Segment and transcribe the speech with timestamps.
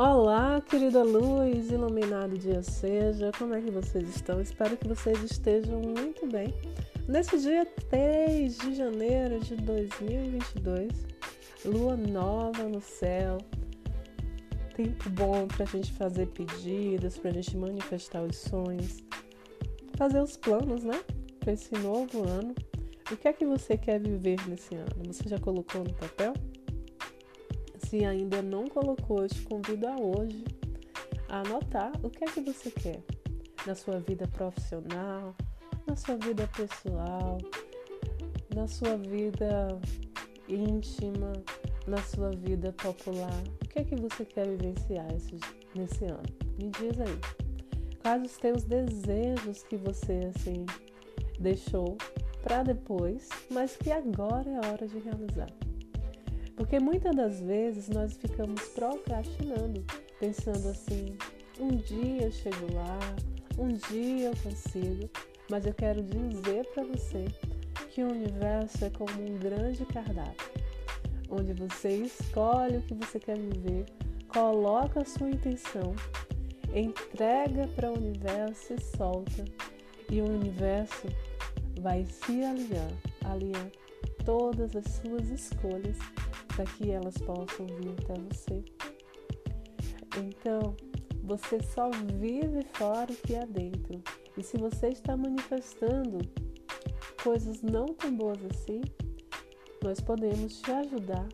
[0.00, 4.40] Olá, querida luz, iluminado dia seja, como é que vocês estão?
[4.40, 6.54] Espero que vocês estejam muito bem.
[7.08, 10.92] Nesse dia 3 de janeiro de 2022,
[11.64, 13.38] lua nova no céu,
[14.76, 19.02] tempo bom para a gente fazer pedidos, para a gente manifestar os sonhos,
[19.96, 21.02] fazer os planos, né?
[21.40, 22.54] Para esse novo ano.
[23.10, 25.02] O que é que você quer viver nesse ano?
[25.08, 26.34] Você já colocou no papel?
[27.88, 30.44] Se ainda não colocou, eu te convido a hoje
[31.26, 33.02] a anotar o que é que você quer
[33.66, 35.34] na sua vida profissional,
[35.86, 37.38] na sua vida pessoal,
[38.54, 39.68] na sua vida
[40.46, 41.32] íntima,
[41.86, 43.42] na sua vida popular.
[43.64, 45.40] O que é que você quer vivenciar esse,
[45.74, 46.22] nesse ano?
[46.60, 47.18] Me diz aí.
[48.02, 50.66] Quais os teus desejos que você assim
[51.40, 51.96] deixou
[52.42, 55.67] para depois, mas que agora é a hora de realizar?
[56.58, 59.84] Porque muitas das vezes nós ficamos procrastinando,
[60.18, 61.16] pensando assim:
[61.60, 62.98] um dia eu chego lá,
[63.56, 65.08] um dia eu consigo,
[65.48, 67.26] mas eu quero dizer para você
[67.90, 70.50] que o universo é como um grande cardápio,
[71.30, 73.86] onde você escolhe o que você quer viver,
[74.26, 75.94] coloca a sua intenção,
[76.74, 79.44] entrega para o universo e solta,
[80.10, 81.06] e o universo
[81.80, 82.90] vai se alinhar,
[83.24, 83.70] alinhar
[84.24, 85.96] todas as suas escolhas
[86.58, 88.64] para que elas possam vir até você.
[90.16, 90.76] Então,
[91.22, 94.02] você só vive fora o que há dentro.
[94.36, 96.18] E se você está manifestando
[97.22, 98.80] coisas não tão boas assim,
[99.84, 101.28] nós podemos te ajudar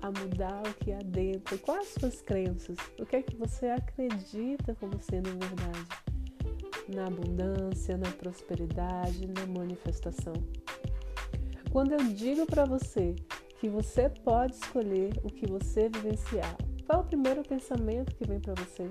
[0.00, 1.58] a mudar o que há dentro.
[1.58, 2.76] Quais as suas crenças?
[3.00, 5.88] O que é que você acredita como sendo verdade?
[6.94, 10.34] Na abundância, na prosperidade, na manifestação.
[11.72, 13.16] Quando eu digo para você
[13.58, 16.56] que você pode escolher o que você vivenciar.
[16.86, 18.88] Qual é o primeiro pensamento que vem para você?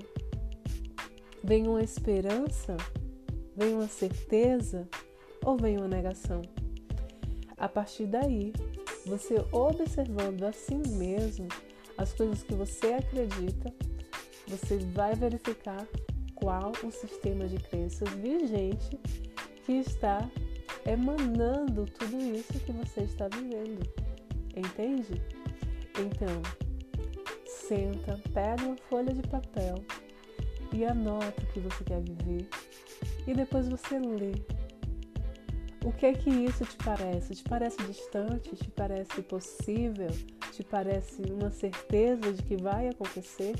[1.42, 2.76] Vem uma esperança?
[3.56, 4.86] Vem uma certeza?
[5.44, 6.42] Ou vem uma negação?
[7.56, 8.52] A partir daí,
[9.06, 11.48] você observando a si mesmo
[11.96, 13.72] as coisas que você acredita,
[14.46, 15.86] você vai verificar
[16.34, 18.98] qual o sistema de crenças vigente
[19.64, 20.30] que está
[20.86, 23.82] emanando tudo isso que você está vivendo.
[24.58, 25.22] Entende?
[26.00, 26.42] Então,
[27.46, 29.76] senta, pega uma folha de papel
[30.72, 32.48] e anota o que você quer viver.
[33.26, 34.32] E depois você lê.
[35.84, 37.36] O que é que isso te parece?
[37.36, 38.56] Te parece distante?
[38.56, 40.10] Te parece possível?
[40.52, 43.54] Te parece uma certeza de que vai acontecer?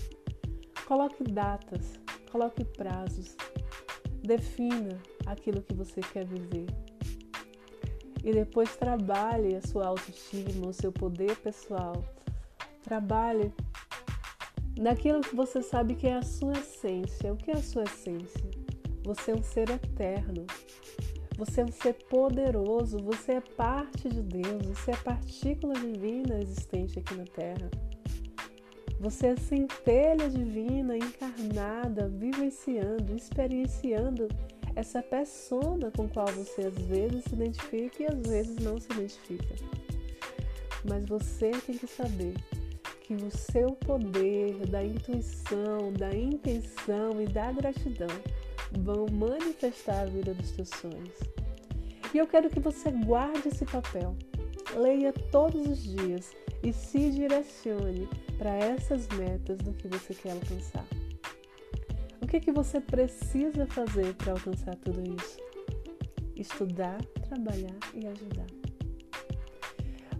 [0.86, 2.00] Coloque datas,
[2.32, 3.36] coloque prazos,
[4.22, 6.66] defina aquilo que você quer viver
[8.28, 12.05] e depois trabalhe a sua autoestima, o seu poder pessoal.
[12.84, 13.50] Trabalhe
[14.78, 17.33] naquilo que você sabe que é a sua essência.
[17.33, 18.50] O que é a sua essência?
[19.03, 20.47] Você é um ser eterno.
[21.39, 26.99] Você é um ser poderoso, você é parte de Deus, você é partícula divina existente
[26.99, 27.71] aqui na Terra.
[29.00, 34.28] Você é centelha divina encarnada, vivenciando, experienciando
[34.78, 39.56] essa persona com qual você às vezes se identifica e às vezes não se identifica.
[40.89, 42.34] Mas você tem que saber
[43.00, 48.06] que o seu poder da intuição, da intenção e da gratidão
[48.71, 51.19] vão manifestar a vida dos seus sonhos.
[52.15, 54.15] E eu quero que você guarde esse papel,
[54.77, 56.31] leia todos os dias
[56.62, 58.09] e se direcione
[58.39, 60.87] para essas metas do que você quer alcançar.
[62.28, 65.39] Que, é que você precisa fazer para alcançar tudo isso?
[66.37, 68.47] Estudar, trabalhar e ajudar.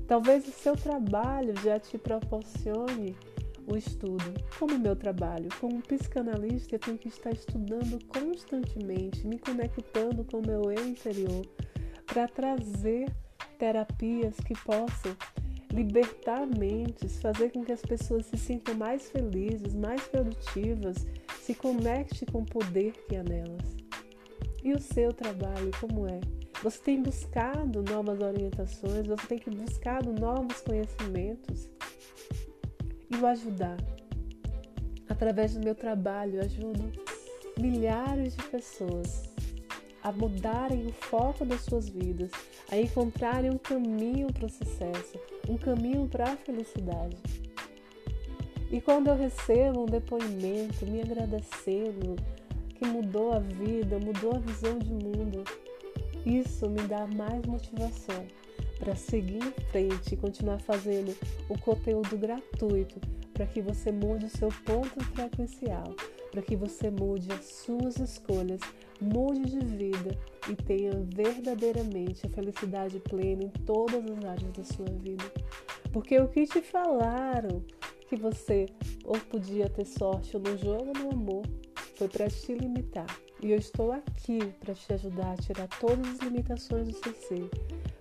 [0.07, 3.15] Talvez o seu trabalho já te proporcione
[3.71, 4.25] o estudo.
[4.59, 10.39] Como o meu trabalho, como psicanalista, eu tenho que estar estudando constantemente, me conectando com
[10.39, 11.47] o meu eu interior
[12.07, 13.15] para trazer
[13.59, 15.15] terapias que possam
[15.71, 21.07] libertar mentes, fazer com que as pessoas se sintam mais felizes, mais produtivas
[21.49, 23.75] se conecte com o poder que há nelas.
[24.63, 26.21] E o seu trabalho, como é?
[26.63, 31.71] Você tem buscado novas orientações, você tem que buscado novos conhecimentos
[33.09, 33.79] e o ajudar.
[35.09, 36.93] Através do meu trabalho, eu ajudo
[37.59, 39.23] milhares de pessoas
[40.03, 42.31] a mudarem o foco das suas vidas,
[42.71, 45.19] a encontrarem um caminho para o sucesso,
[45.49, 47.17] um caminho para a felicidade.
[48.71, 52.17] E quando eu recebo um depoimento me agradecendo,
[52.75, 55.43] que mudou a vida, mudou a visão de mundo,
[56.25, 58.27] isso me dá mais motivação
[58.79, 61.17] para seguir em frente e continuar fazendo
[61.49, 63.01] o conteúdo gratuito
[63.33, 65.95] para que você mude o seu ponto frequencial,
[66.31, 68.61] para que você mude as suas escolhas,
[69.01, 70.19] mude de vida
[70.51, 75.25] e tenha verdadeiramente a felicidade plena em todas as áreas da sua vida.
[75.93, 77.63] Porque o que te falaram
[78.09, 78.67] que você
[79.05, 81.43] ou podia ter sorte no jogo ou no amor
[81.97, 83.07] foi para te limitar.
[83.43, 87.51] E eu estou aqui para te ajudar a tirar todas as limitações do seu ser,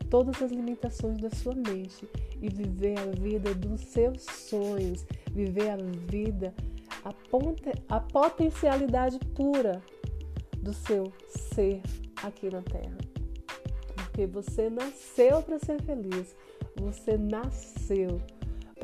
[0.09, 2.07] todas as limitações da sua mente
[2.41, 5.77] e viver a vida dos seus sonhos, viver a
[6.09, 6.53] vida,
[7.03, 9.81] a, ponte, a potencialidade pura
[10.57, 11.81] do seu ser
[12.23, 12.97] aqui na Terra.
[13.95, 16.35] Porque você nasceu para ser feliz,
[16.79, 18.19] você nasceu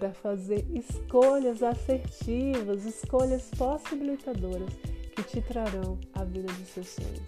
[0.04, 4.70] para fazer escolhas assertivas, escolhas possibilitadoras
[5.16, 7.22] que te trarão a vida dos seus sonhos.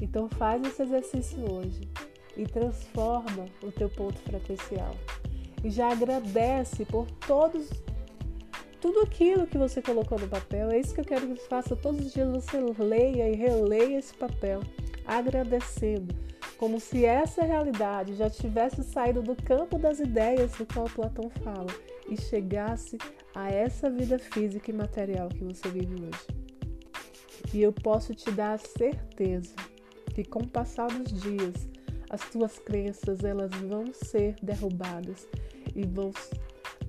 [0.00, 1.80] Então faz esse exercício hoje
[2.36, 4.94] e transforma o teu ponto frequencial.
[5.64, 7.70] E já agradece por todos
[8.80, 10.70] tudo aquilo que você colocou no papel.
[10.70, 12.30] É isso que eu quero que você faça todos os dias.
[12.30, 14.60] Você leia e releia esse papel,
[15.04, 16.14] agradecendo,
[16.58, 21.72] como se essa realidade já tivesse saído do campo das ideias do qual Platão fala
[22.08, 22.98] e chegasse
[23.34, 26.26] a essa vida física e material que você vive hoje.
[27.54, 29.54] E eu posso te dar a certeza
[30.14, 31.68] que com o passar dos dias,
[32.10, 35.28] as tuas crenças elas vão ser derrubadas
[35.76, 36.10] e vão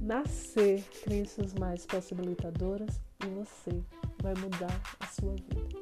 [0.01, 3.83] nascer crenças mais possibilitadoras e você
[4.21, 5.78] vai mudar a sua vida.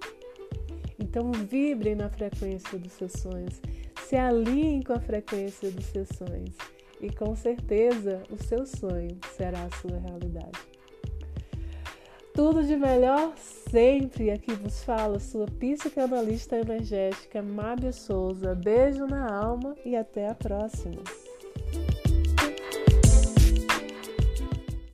[0.99, 3.61] Então vibre na frequência dos seus sonhos,
[4.05, 6.55] se alinhe com a frequência dos seus sonhos
[6.99, 10.77] e com certeza o seu sonho será a sua realidade.
[12.33, 14.29] Tudo de melhor sempre.
[14.29, 18.53] Aqui vos fala sua psicanalista energética Mábia Souza.
[18.53, 21.01] Beijo na alma e até a próxima.